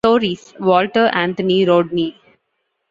[0.03, 2.15] Stories: Walter Anthony Rodney.